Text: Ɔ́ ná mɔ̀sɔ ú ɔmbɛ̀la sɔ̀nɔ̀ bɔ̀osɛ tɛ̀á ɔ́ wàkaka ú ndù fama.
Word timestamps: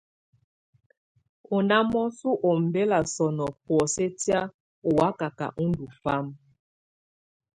Ɔ́ 1.55 1.61
ná 1.69 1.77
mɔ̀sɔ 1.91 2.29
ú 2.33 2.37
ɔmbɛ̀la 2.49 2.99
sɔ̀nɔ̀ 3.13 3.49
bɔ̀osɛ 3.65 4.05
tɛ̀á 4.19 4.41
ɔ́ 4.87 4.93
wàkaka 4.97 5.45
ú 5.61 5.63
ndù 5.71 5.85
fama. 6.01 6.33